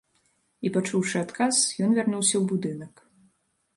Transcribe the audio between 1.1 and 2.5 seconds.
адказ, ён вярнуўся ў